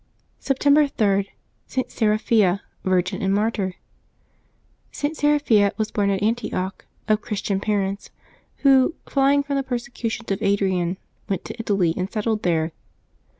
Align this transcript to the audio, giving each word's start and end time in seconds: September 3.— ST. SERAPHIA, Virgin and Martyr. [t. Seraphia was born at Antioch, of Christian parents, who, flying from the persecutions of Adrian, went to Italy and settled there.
September 0.39 0.87
3.— 0.87 1.27
ST. 1.67 1.91
SERAPHIA, 1.91 2.61
Virgin 2.83 3.21
and 3.21 3.35
Martyr. 3.35 3.75
[t. 4.91 5.13
Seraphia 5.13 5.73
was 5.77 5.91
born 5.91 6.09
at 6.09 6.23
Antioch, 6.23 6.85
of 7.07 7.21
Christian 7.21 7.59
parents, 7.59 8.09
who, 8.65 8.95
flying 9.07 9.43
from 9.43 9.57
the 9.57 9.61
persecutions 9.61 10.31
of 10.31 10.41
Adrian, 10.41 10.97
went 11.29 11.45
to 11.45 11.55
Italy 11.59 11.93
and 11.95 12.11
settled 12.11 12.41
there. 12.41 12.71